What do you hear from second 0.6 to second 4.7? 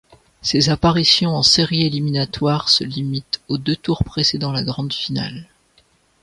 apparitions en Séries éliminatoires se limitent aux deux tours précédents la